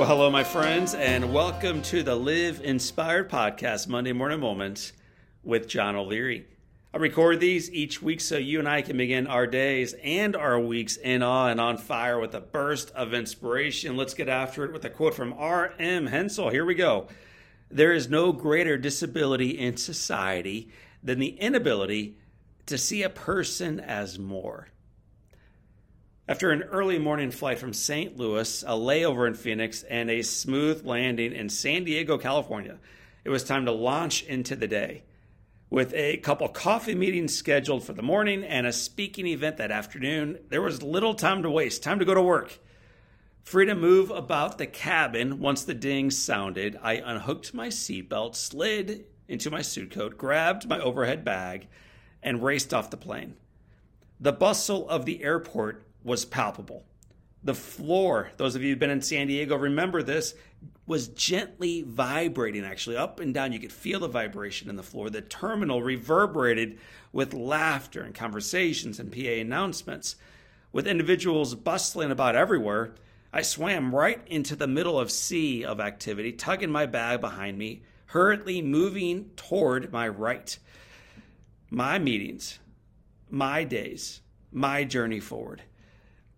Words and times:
Well, 0.00 0.08
hello, 0.08 0.30
my 0.30 0.44
friends, 0.44 0.94
and 0.94 1.30
welcome 1.30 1.82
to 1.82 2.02
the 2.02 2.14
Live 2.14 2.62
Inspired 2.62 3.28
Podcast 3.28 3.86
Monday 3.86 4.14
Morning 4.14 4.40
Moments 4.40 4.94
with 5.42 5.68
John 5.68 5.94
O'Leary. 5.94 6.46
I 6.94 6.96
record 6.96 7.38
these 7.38 7.70
each 7.70 8.00
week 8.00 8.22
so 8.22 8.38
you 8.38 8.60
and 8.60 8.66
I 8.66 8.80
can 8.80 8.96
begin 8.96 9.26
our 9.26 9.46
days 9.46 9.94
and 10.02 10.34
our 10.34 10.58
weeks 10.58 10.96
in 10.96 11.22
awe 11.22 11.48
and 11.48 11.60
on 11.60 11.76
fire 11.76 12.18
with 12.18 12.34
a 12.34 12.40
burst 12.40 12.90
of 12.92 13.12
inspiration. 13.12 13.98
Let's 13.98 14.14
get 14.14 14.30
after 14.30 14.64
it 14.64 14.72
with 14.72 14.86
a 14.86 14.88
quote 14.88 15.12
from 15.12 15.34
R.M. 15.34 16.06
Hensel. 16.06 16.48
Here 16.48 16.64
we 16.64 16.74
go. 16.74 17.08
There 17.70 17.92
is 17.92 18.08
no 18.08 18.32
greater 18.32 18.78
disability 18.78 19.50
in 19.50 19.76
society 19.76 20.70
than 21.02 21.18
the 21.18 21.38
inability 21.38 22.16
to 22.64 22.78
see 22.78 23.02
a 23.02 23.10
person 23.10 23.78
as 23.78 24.18
more. 24.18 24.68
After 26.30 26.52
an 26.52 26.62
early 26.62 26.96
morning 26.96 27.32
flight 27.32 27.58
from 27.58 27.72
St. 27.72 28.16
Louis, 28.16 28.62
a 28.62 28.76
layover 28.76 29.26
in 29.26 29.34
Phoenix, 29.34 29.82
and 29.82 30.08
a 30.08 30.22
smooth 30.22 30.86
landing 30.86 31.32
in 31.32 31.48
San 31.48 31.82
Diego, 31.82 32.18
California, 32.18 32.78
it 33.24 33.30
was 33.30 33.42
time 33.42 33.64
to 33.64 33.72
launch 33.72 34.22
into 34.22 34.54
the 34.54 34.68
day. 34.68 35.02
With 35.70 35.92
a 35.92 36.18
couple 36.18 36.46
coffee 36.46 36.94
meetings 36.94 37.34
scheduled 37.36 37.82
for 37.82 37.94
the 37.94 38.02
morning 38.02 38.44
and 38.44 38.64
a 38.64 38.72
speaking 38.72 39.26
event 39.26 39.56
that 39.56 39.72
afternoon, 39.72 40.38
there 40.50 40.62
was 40.62 40.84
little 40.84 41.14
time 41.14 41.42
to 41.42 41.50
waste, 41.50 41.82
time 41.82 41.98
to 41.98 42.04
go 42.04 42.14
to 42.14 42.22
work. 42.22 42.60
Free 43.42 43.66
to 43.66 43.74
move 43.74 44.12
about 44.12 44.56
the 44.56 44.68
cabin 44.68 45.40
once 45.40 45.64
the 45.64 45.74
ding 45.74 46.12
sounded, 46.12 46.78
I 46.80 47.02
unhooked 47.04 47.52
my 47.54 47.70
seatbelt, 47.70 48.36
slid 48.36 49.04
into 49.26 49.50
my 49.50 49.62
suit 49.62 49.90
coat, 49.90 50.16
grabbed 50.16 50.68
my 50.68 50.78
overhead 50.78 51.24
bag, 51.24 51.66
and 52.22 52.44
raced 52.44 52.72
off 52.72 52.88
the 52.88 52.96
plane. 52.96 53.34
The 54.20 54.32
bustle 54.32 54.88
of 54.88 55.06
the 55.06 55.24
airport 55.24 55.86
was 56.02 56.24
palpable. 56.24 56.84
The 57.42 57.54
floor, 57.54 58.30
those 58.36 58.54
of 58.54 58.62
you 58.62 58.70
who've 58.70 58.78
been 58.78 58.90
in 58.90 59.00
San 59.00 59.26
Diego 59.26 59.56
remember 59.56 60.02
this, 60.02 60.34
was 60.86 61.08
gently 61.08 61.82
vibrating 61.82 62.64
actually 62.64 62.96
up 62.96 63.20
and 63.20 63.32
down. 63.32 63.52
You 63.52 63.60
could 63.60 63.72
feel 63.72 64.00
the 64.00 64.08
vibration 64.08 64.68
in 64.68 64.76
the 64.76 64.82
floor. 64.82 65.08
The 65.08 65.22
terminal 65.22 65.82
reverberated 65.82 66.78
with 67.12 67.32
laughter 67.32 68.02
and 68.02 68.14
conversations 68.14 68.98
and 68.98 69.12
PA 69.12 69.18
announcements. 69.18 70.16
With 70.72 70.86
individuals 70.86 71.54
bustling 71.54 72.10
about 72.10 72.36
everywhere, 72.36 72.94
I 73.32 73.42
swam 73.42 73.94
right 73.94 74.20
into 74.26 74.56
the 74.56 74.66
middle 74.66 74.98
of 74.98 75.10
sea 75.10 75.64
of 75.64 75.80
activity, 75.80 76.32
tugging 76.32 76.70
my 76.70 76.86
bag 76.86 77.20
behind 77.20 77.56
me, 77.56 77.82
hurriedly 78.06 78.60
moving 78.60 79.30
toward 79.36 79.92
my 79.92 80.08
right. 80.08 80.58
My 81.70 81.98
meetings, 82.00 82.58
my 83.30 83.62
days, 83.62 84.20
my 84.50 84.82
journey 84.82 85.20
forward. 85.20 85.62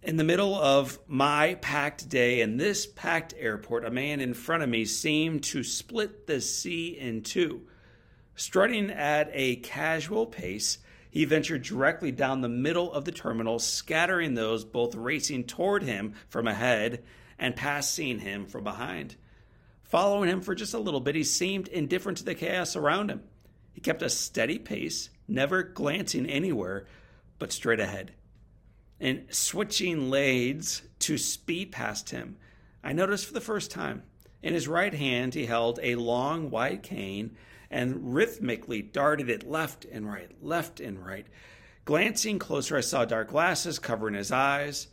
In 0.00 0.16
the 0.16 0.22
middle 0.22 0.54
of 0.54 1.00
my 1.08 1.54
packed 1.56 2.08
day 2.08 2.40
in 2.40 2.56
this 2.56 2.86
packed 2.86 3.34
airport, 3.36 3.84
a 3.84 3.90
man 3.90 4.20
in 4.20 4.32
front 4.32 4.62
of 4.62 4.68
me 4.68 4.84
seemed 4.84 5.42
to 5.44 5.64
split 5.64 6.28
the 6.28 6.40
sea 6.40 6.96
in 6.96 7.22
two. 7.22 7.62
Strutting 8.36 8.90
at 8.90 9.28
a 9.32 9.56
casual 9.56 10.24
pace, 10.24 10.78
he 11.10 11.24
ventured 11.24 11.62
directly 11.62 12.12
down 12.12 12.42
the 12.42 12.48
middle 12.48 12.92
of 12.92 13.06
the 13.06 13.12
terminal, 13.12 13.58
scattering 13.58 14.34
those 14.34 14.64
both 14.64 14.94
racing 14.94 15.44
toward 15.44 15.82
him 15.82 16.14
from 16.28 16.46
ahead 16.46 17.02
and 17.36 17.56
passing 17.56 18.20
him 18.20 18.46
from 18.46 18.62
behind. 18.62 19.16
Following 19.82 20.30
him 20.30 20.42
for 20.42 20.54
just 20.54 20.74
a 20.74 20.78
little 20.78 21.00
bit, 21.00 21.16
he 21.16 21.24
seemed 21.24 21.66
indifferent 21.66 22.18
to 22.18 22.24
the 22.24 22.36
chaos 22.36 22.76
around 22.76 23.10
him. 23.10 23.24
He 23.72 23.80
kept 23.80 24.02
a 24.02 24.10
steady 24.10 24.60
pace, 24.60 25.10
never 25.26 25.64
glancing 25.64 26.26
anywhere 26.26 26.86
but 27.40 27.52
straight 27.52 27.80
ahead 27.80 28.12
and 29.00 29.26
switching 29.30 30.10
lanes 30.10 30.82
to 31.00 31.18
speed 31.18 31.72
past 31.72 32.10
him, 32.10 32.36
I 32.82 32.92
noticed 32.92 33.26
for 33.26 33.34
the 33.34 33.40
first 33.40 33.70
time 33.70 34.02
in 34.42 34.54
his 34.54 34.68
right 34.68 34.94
hand 34.94 35.34
he 35.34 35.46
held 35.46 35.78
a 35.82 35.96
long 35.96 36.50
white 36.50 36.82
cane 36.82 37.36
and 37.70 38.14
rhythmically 38.14 38.82
darted 38.82 39.28
it 39.28 39.48
left 39.48 39.84
and 39.84 40.06
right, 40.06 40.30
left 40.42 40.80
and 40.80 41.04
right. 41.04 41.26
Glancing 41.84 42.38
closer, 42.38 42.76
I 42.76 42.80
saw 42.80 43.04
dark 43.04 43.28
glasses 43.28 43.78
covering 43.78 44.14
his 44.14 44.30
eyes. 44.30 44.88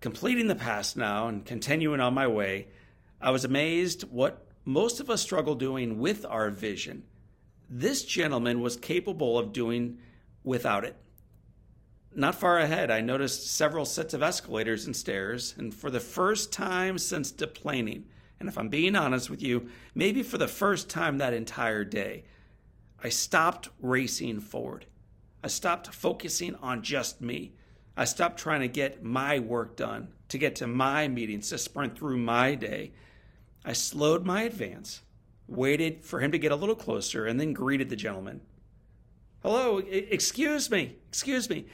Completing 0.00 0.48
the 0.48 0.54
pass 0.54 0.94
now 0.94 1.28
and 1.28 1.44
continuing 1.44 2.00
on 2.00 2.14
my 2.14 2.26
way, 2.26 2.68
I 3.20 3.30
was 3.30 3.44
amazed 3.44 4.02
what 4.04 4.46
most 4.64 5.00
of 5.00 5.08
us 5.08 5.22
struggle 5.22 5.54
doing 5.54 5.98
with 5.98 6.24
our 6.26 6.50
vision. 6.50 7.04
This 7.68 8.04
gentleman 8.04 8.60
was 8.60 8.76
capable 8.76 9.38
of 9.38 9.52
doing 9.52 9.98
without 10.44 10.84
it. 10.84 10.96
Not 12.18 12.34
far 12.34 12.58
ahead, 12.58 12.90
I 12.90 13.02
noticed 13.02 13.46
several 13.46 13.84
sets 13.84 14.14
of 14.14 14.22
escalators 14.22 14.86
and 14.86 14.96
stairs, 14.96 15.54
and 15.58 15.72
for 15.72 15.90
the 15.90 16.00
first 16.00 16.50
time 16.50 16.96
since 16.96 17.30
deplaning, 17.30 18.04
and 18.40 18.48
if 18.48 18.56
I'm 18.56 18.70
being 18.70 18.96
honest 18.96 19.28
with 19.28 19.42
you, 19.42 19.68
maybe 19.94 20.22
for 20.22 20.38
the 20.38 20.48
first 20.48 20.88
time 20.88 21.18
that 21.18 21.34
entire 21.34 21.84
day, 21.84 22.24
I 23.04 23.10
stopped 23.10 23.68
racing 23.82 24.40
forward. 24.40 24.86
I 25.44 25.48
stopped 25.48 25.88
focusing 25.88 26.54
on 26.56 26.82
just 26.82 27.20
me. 27.20 27.52
I 27.98 28.06
stopped 28.06 28.38
trying 28.38 28.62
to 28.62 28.68
get 28.68 29.04
my 29.04 29.38
work 29.38 29.76
done, 29.76 30.08
to 30.30 30.38
get 30.38 30.56
to 30.56 30.66
my 30.66 31.08
meetings, 31.08 31.50
to 31.50 31.58
sprint 31.58 31.98
through 31.98 32.16
my 32.16 32.54
day. 32.54 32.92
I 33.62 33.74
slowed 33.74 34.24
my 34.24 34.44
advance, 34.44 35.02
waited 35.46 36.02
for 36.02 36.20
him 36.20 36.32
to 36.32 36.38
get 36.38 36.50
a 36.50 36.56
little 36.56 36.76
closer, 36.76 37.26
and 37.26 37.38
then 37.38 37.52
greeted 37.52 37.90
the 37.90 37.94
gentleman. 37.96 38.40
Hello, 39.42 39.78
excuse 39.78 40.70
me, 40.70 40.96
excuse 41.08 41.50
me. 41.50 41.66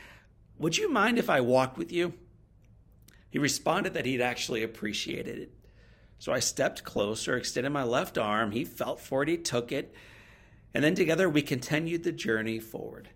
Would 0.63 0.79
you 0.79 0.89
mind 0.89 1.19
if 1.19 1.29
I 1.29 1.41
walked 1.41 1.77
with 1.77 1.91
you? 1.91 2.15
He 3.31 3.41
responded 3.41 3.95
that 3.95 4.07
he'd 4.07 4.21
actually 4.21 4.63
appreciated 4.63 5.37
it. 5.37 5.53
So 6.21 6.33
I 6.33 6.39
stepped 6.39 6.85
closer, 6.85 7.37
extended 7.37 7.71
my 7.71 7.83
left 7.83 8.17
arm. 8.17 8.53
He 8.53 8.65
felt 8.65 9.01
for 9.01 9.25
it, 9.25 9.29
he 9.29 9.39
took 9.39 9.73
it, 9.73 9.93
and 10.73 10.85
then 10.85 10.95
together 10.95 11.29
we 11.29 11.43
continued 11.43 12.05
the 12.05 12.13
journey 12.13 12.61
forward. 12.61 13.09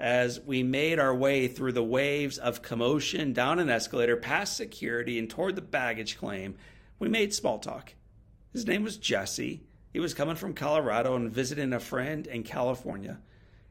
As 0.00 0.40
we 0.40 0.64
made 0.64 0.98
our 0.98 1.14
way 1.14 1.46
through 1.46 1.74
the 1.74 1.84
waves 1.84 2.38
of 2.38 2.60
commotion 2.60 3.32
down 3.32 3.60
an 3.60 3.70
escalator, 3.70 4.16
past 4.16 4.56
security, 4.56 5.16
and 5.16 5.30
toward 5.30 5.54
the 5.54 5.62
baggage 5.62 6.18
claim, 6.18 6.56
we 6.98 7.08
made 7.08 7.32
small 7.32 7.60
talk. 7.60 7.94
His 8.52 8.66
name 8.66 8.82
was 8.82 8.96
Jesse. 8.96 9.62
He 9.92 10.00
was 10.00 10.12
coming 10.12 10.34
from 10.34 10.54
Colorado 10.54 11.14
and 11.14 11.30
visiting 11.30 11.72
a 11.72 11.78
friend 11.78 12.26
in 12.26 12.42
California. 12.42 13.20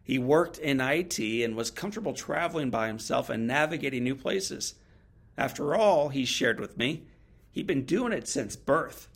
He 0.04 0.20
worked 0.20 0.58
in 0.58 0.82
IT 0.82 1.18
and 1.20 1.56
was 1.56 1.72
comfortable 1.72 2.14
traveling 2.14 2.70
by 2.70 2.88
himself 2.88 3.30
and 3.30 3.48
navigating 3.48 4.04
new 4.04 4.16
places. 4.16 4.76
After 5.38 5.74
all, 5.74 6.10
he 6.10 6.26
shared 6.26 6.60
with 6.60 6.78
me, 6.78 7.04
he'd 7.52 7.68
been 7.68 7.86
doing 7.86 8.12
it 8.12 8.28
since 8.28 8.56
birth. 8.56 9.08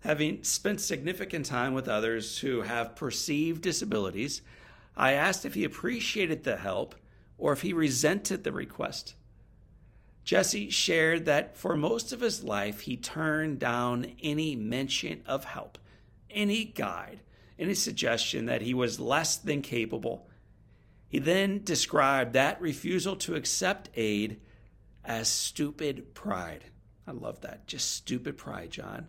Having 0.00 0.44
spent 0.44 0.82
significant 0.82 1.46
time 1.46 1.72
with 1.72 1.88
others 1.88 2.38
who 2.38 2.60
have 2.62 2.94
perceived 2.94 3.62
disabilities, 3.62 4.42
I 4.94 5.12
asked 5.12 5.46
if 5.46 5.54
he 5.54 5.64
appreciated 5.64 6.44
the 6.44 6.58
help 6.58 6.94
or 7.38 7.52
if 7.52 7.62
he 7.62 7.72
resented 7.72 8.44
the 8.44 8.52
request. 8.52 9.14
Jesse 10.24 10.70
shared 10.70 11.24
that 11.24 11.56
for 11.56 11.76
most 11.76 12.12
of 12.12 12.20
his 12.20 12.44
life, 12.44 12.80
he 12.80 12.96
turned 12.96 13.58
down 13.58 14.12
any 14.22 14.54
mention 14.54 15.22
of 15.26 15.44
help, 15.44 15.78
any 16.30 16.64
guide, 16.64 17.20
any 17.58 17.74
suggestion 17.74 18.46
that 18.46 18.62
he 18.62 18.74
was 18.74 19.00
less 19.00 19.36
than 19.36 19.62
capable. 19.62 20.28
He 21.08 21.18
then 21.18 21.62
described 21.62 22.32
that 22.32 22.60
refusal 22.60 23.16
to 23.16 23.36
accept 23.36 23.90
aid 23.94 24.40
as 25.04 25.28
stupid 25.28 26.14
pride. 26.14 26.64
I 27.06 27.12
love 27.12 27.40
that. 27.42 27.66
Just 27.66 27.92
stupid 27.92 28.36
pride, 28.36 28.70
John. 28.70 29.08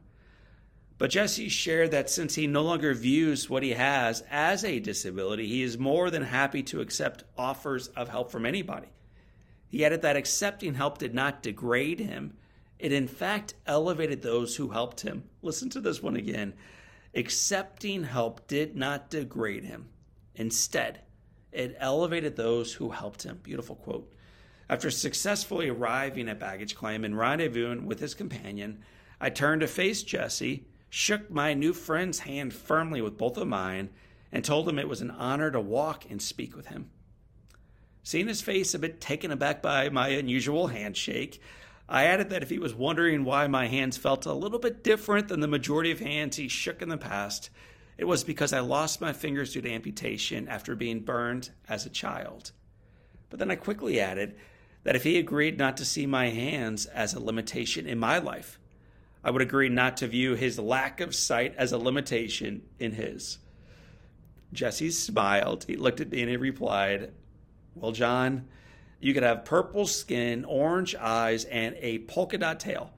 But 0.97 1.09
Jesse 1.09 1.49
shared 1.49 1.91
that 1.91 2.09
since 2.09 2.35
he 2.35 2.47
no 2.47 2.61
longer 2.61 2.93
views 2.93 3.49
what 3.49 3.63
he 3.63 3.71
has 3.71 4.23
as 4.29 4.63
a 4.63 4.79
disability, 4.79 5.47
he 5.47 5.61
is 5.61 5.77
more 5.77 6.09
than 6.09 6.23
happy 6.23 6.63
to 6.63 6.79
accept 6.79 7.25
offers 7.37 7.87
of 7.89 8.07
help 8.07 8.31
from 8.31 8.45
anybody. 8.45 8.87
He 9.67 9.83
added 9.83 10.01
that 10.03 10.15
accepting 10.15 10.75
help 10.75 10.97
did 10.97 11.13
not 11.13 11.43
degrade 11.43 11.99
him, 11.99 12.37
it 12.79 12.91
in 12.91 13.07
fact 13.07 13.55
elevated 13.65 14.21
those 14.21 14.55
who 14.55 14.69
helped 14.69 15.01
him. 15.01 15.23
Listen 15.41 15.69
to 15.71 15.81
this 15.81 16.01
one 16.01 16.15
again. 16.15 16.53
Accepting 17.15 18.03
help 18.03 18.45
did 18.47 18.75
not 18.75 19.09
degrade 19.09 19.63
him. 19.63 19.87
Instead, 20.35 21.01
it 21.51 21.77
elevated 21.79 22.35
those 22.35 22.73
who 22.73 22.89
helped 22.89 23.23
him. 23.23 23.39
Beautiful 23.41 23.77
quote. 23.77 24.11
After 24.69 24.91
successfully 24.91 25.69
arriving 25.69 26.27
at 26.27 26.39
baggage 26.39 26.75
claim 26.75 27.05
and 27.05 27.15
rendezvousing 27.15 27.85
with 27.85 27.99
his 27.99 28.15
companion, 28.15 28.83
I 29.21 29.29
turned 29.29 29.61
to 29.61 29.67
face 29.67 30.03
Jesse, 30.03 30.67
shook 30.89 31.31
my 31.31 31.53
new 31.53 31.71
friend's 31.71 32.19
hand 32.19 32.53
firmly 32.53 33.01
with 33.01 33.17
both 33.17 33.37
of 33.37 33.47
mine, 33.47 33.91
and 34.31 34.43
told 34.43 34.67
him 34.67 34.77
it 34.77 34.89
was 34.89 35.01
an 35.01 35.11
honor 35.11 35.51
to 35.51 35.61
walk 35.61 36.09
and 36.09 36.21
speak 36.21 36.55
with 36.57 36.67
him. 36.67 36.89
Seeing 38.03 38.27
his 38.27 38.41
face 38.41 38.73
a 38.73 38.79
bit 38.79 38.99
taken 38.99 39.31
aback 39.31 39.61
by 39.61 39.87
my 39.89 40.09
unusual 40.09 40.67
handshake, 40.67 41.41
I 41.87 42.05
added 42.05 42.29
that 42.31 42.41
if 42.41 42.49
he 42.49 42.59
was 42.59 42.73
wondering 42.73 43.23
why 43.23 43.47
my 43.47 43.67
hands 43.67 43.97
felt 43.97 44.25
a 44.25 44.33
little 44.33 44.57
bit 44.59 44.83
different 44.83 45.27
than 45.27 45.39
the 45.39 45.47
majority 45.47 45.91
of 45.91 45.99
hands 45.99 46.37
he 46.37 46.47
shook 46.47 46.81
in 46.81 46.89
the 46.89 46.97
past, 46.97 47.49
it 47.97 48.05
was 48.05 48.23
because 48.23 48.53
I 48.53 48.59
lost 48.59 49.01
my 49.01 49.13
fingers 49.13 49.53
due 49.53 49.61
to 49.61 49.71
amputation 49.71 50.47
after 50.47 50.75
being 50.75 51.01
burned 51.01 51.51
as 51.69 51.85
a 51.85 51.89
child. 51.89 52.51
But 53.29 53.39
then 53.39 53.51
I 53.51 53.55
quickly 53.55 53.99
added 53.99 54.35
that 54.83 54.95
if 54.95 55.03
he 55.03 55.17
agreed 55.17 55.57
not 55.57 55.77
to 55.77 55.85
see 55.85 56.05
my 56.05 56.29
hands 56.29 56.85
as 56.87 57.13
a 57.13 57.19
limitation 57.19 57.87
in 57.87 57.99
my 57.99 58.17
life, 58.17 58.59
I 59.23 59.31
would 59.31 59.41
agree 59.41 59.69
not 59.69 59.97
to 59.97 60.07
view 60.07 60.35
his 60.35 60.59
lack 60.59 61.01
of 61.01 61.15
sight 61.15 61.55
as 61.57 61.71
a 61.71 61.77
limitation 61.77 62.63
in 62.79 62.93
his. 62.93 63.39
Jesse 64.53 64.91
smiled. 64.91 65.65
He 65.67 65.75
looked 65.75 66.01
at 66.01 66.11
me 66.11 66.21
and 66.21 66.29
he 66.29 66.37
replied, 66.37 67.11
Well, 67.73 67.91
John, 67.91 68.47
you 68.99 69.13
could 69.13 69.23
have 69.23 69.45
purple 69.45 69.85
skin, 69.85 70.45
orange 70.45 70.95
eyes, 70.95 71.45
and 71.45 71.75
a 71.79 71.99
polka 71.99 72.37
dot 72.37 72.59
tail, 72.59 72.91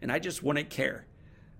and 0.00 0.10
I 0.10 0.18
just 0.18 0.42
wouldn't 0.42 0.70
care. 0.70 1.06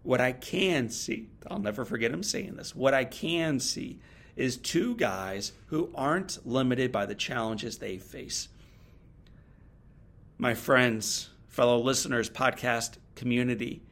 What 0.02 0.20
I 0.20 0.32
can 0.32 0.88
see, 0.90 1.28
I'll 1.48 1.58
never 1.58 1.84
forget 1.84 2.10
him 2.10 2.22
saying 2.22 2.56
this, 2.56 2.74
what 2.74 2.94
I 2.94 3.04
can 3.04 3.60
see 3.60 4.00
is 4.34 4.56
two 4.56 4.96
guys 4.96 5.52
who 5.66 5.90
aren't 5.94 6.44
limited 6.46 6.90
by 6.90 7.06
the 7.06 7.14
challenges 7.14 7.78
they 7.78 7.98
face. 7.98 8.48
My 10.38 10.54
friends, 10.54 11.30
fellow 11.48 11.78
listeners, 11.78 12.28
podcast 12.28 12.96
community, 13.14 13.82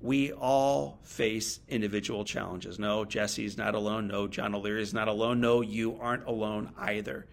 we 0.00 0.32
all 0.32 0.98
face 1.02 1.60
individual 1.68 2.24
challenges. 2.24 2.78
No, 2.78 3.04
Jesse's 3.04 3.58
not 3.58 3.74
alone. 3.74 4.08
No, 4.08 4.26
John 4.26 4.54
O'Leary 4.54 4.82
is 4.82 4.94
not 4.94 5.08
alone. 5.08 5.40
No, 5.40 5.60
you 5.60 5.98
aren't 6.00 6.26
alone 6.26 6.72
either. 6.78 7.26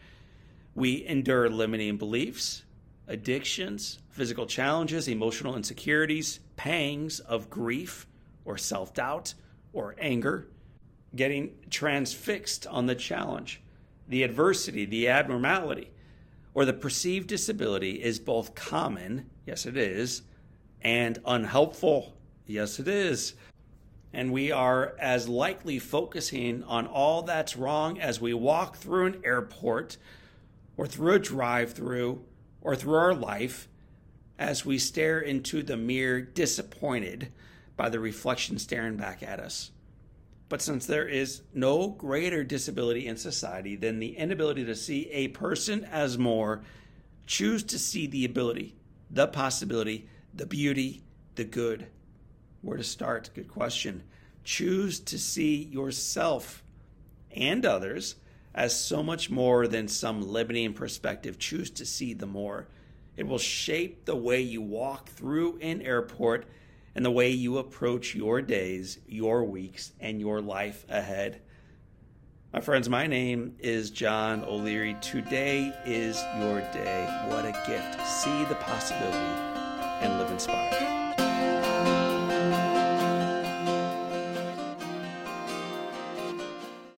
We 0.78 1.08
endure 1.08 1.50
limiting 1.50 1.98
beliefs, 1.98 2.62
addictions, 3.08 3.98
physical 4.12 4.46
challenges, 4.46 5.08
emotional 5.08 5.56
insecurities, 5.56 6.40
pangs 6.56 7.20
of 7.20 7.50
grief 7.50 8.06
or 8.46 8.60
self 8.60 8.94
doubt 8.94 9.34
or 9.74 9.96
anger, 9.98 10.50
getting 11.16 11.56
transfixed 11.72 12.68
on 12.68 12.86
the 12.86 12.94
challenge, 12.94 13.60
the 14.08 14.22
adversity, 14.22 14.86
the 14.86 15.08
abnormality, 15.08 15.90
or 16.54 16.64
the 16.64 16.74
perceived 16.74 17.28
disability 17.28 18.04
is 18.04 18.20
both 18.20 18.54
common, 18.54 19.32
yes, 19.48 19.66
it 19.66 19.78
is, 19.78 20.22
and 20.84 21.18
unhelpful, 21.26 22.16
yes, 22.46 22.78
it 22.78 22.88
is. 22.88 23.34
And 24.14 24.32
we 24.32 24.52
are 24.52 24.96
as 25.00 25.28
likely 25.28 25.80
focusing 25.80 26.64
on 26.66 26.86
all 26.86 27.24
that's 27.24 27.58
wrong 27.58 28.00
as 28.00 28.22
we 28.22 28.36
walk 28.36 28.78
through 28.78 29.08
an 29.08 29.22
airport 29.26 29.98
or 30.78 30.86
through 30.86 31.14
a 31.14 31.20
drive 31.20 31.74
through 31.74 32.24
or 32.62 32.76
through 32.76 32.96
our 32.96 33.14
life 33.14 33.68
as 34.40 34.66
we 34.66 34.78
stare 34.78 35.20
into 35.20 35.64
the 35.64 35.76
mirror 35.76 36.22
disappointed 36.22 37.32
by 37.76 37.90
the 37.90 38.00
reflection 38.00 38.58
staring 38.60 38.96
back 38.96 39.24
at 39.24 39.40
us. 39.40 39.72
But 40.50 40.62
since 40.62 40.86
there 40.86 41.08
is 41.08 41.42
no 41.54 41.90
greater 41.90 42.44
disability 42.44 43.08
in 43.08 43.18
society 43.18 43.76
than 43.76 44.00
the 44.00 44.16
inability 44.16 44.64
to 44.66 44.76
see 44.76 45.10
a 45.12 45.28
person 45.30 45.84
as 45.86 46.18
more, 46.18 46.62
choose 47.26 47.64
to 47.64 47.80
see 47.80 48.08
the 48.08 48.24
ability, 48.24 48.76
the 49.12 49.28
possibility, 49.28 50.08
the 50.34 50.46
beauty, 50.46 51.04
the 51.36 51.44
good. 51.44 51.88
Where 52.62 52.78
to 52.78 52.84
start? 52.84 53.30
Good 53.34 53.50
question. 53.50 54.04
Choose 54.44 55.00
to 55.02 55.20
see 55.20 55.64
yourself 55.64 56.64
and 57.36 57.66
others 57.66 58.16
as 58.58 58.78
so 58.78 59.04
much 59.04 59.30
more 59.30 59.68
than 59.68 59.88
some 59.88 60.28
limiting 60.28 60.74
perspective. 60.74 61.38
Choose 61.38 61.70
to 61.70 61.86
see 61.86 62.14
the 62.14 62.26
more. 62.26 62.68
It 63.16 63.28
will 63.28 63.38
shape 63.38 64.06
the 64.06 64.16
way 64.16 64.42
you 64.42 64.62
walk 64.62 65.10
through 65.10 65.60
an 65.62 65.82
airport 65.84 66.48
and 66.96 67.06
the 67.06 67.12
way 67.12 67.30
you 67.30 67.60
approach 67.60 68.16
your 68.16 68.42
days, 68.42 68.98
your 69.08 69.44
weeks, 69.44 69.94
and 70.00 70.20
your 70.20 70.42
life 70.42 70.86
ahead. 70.90 71.40
My 72.52 72.60
friends, 72.60 72.90
my 72.90 73.06
name 73.06 73.56
is 73.60 73.92
John 73.92 74.44
O'Leary. 74.44 74.98
Today 75.02 75.72
is 75.86 76.20
your 76.40 76.62
day. 76.72 77.26
What 77.28 77.46
a 77.46 77.52
gift. 77.68 78.08
See 78.08 78.44
the 78.46 78.56
possibility 78.56 79.18
and 80.02 80.18
live 80.18 80.32
inspired. 80.32 81.07